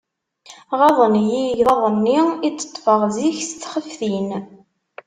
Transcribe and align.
Ɣaḍen-iyi 0.79 1.43
igḍaḍ-nni 1.59 2.19
i 2.47 2.49
d-ṭṭfeɣ 2.49 3.01
zik 3.15 3.37
s 3.49 3.51
txeftin. 3.53 4.29